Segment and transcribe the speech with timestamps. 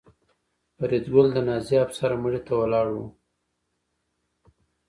[0.75, 2.97] فریدګل د نازي افسر مړي ته ولاړ و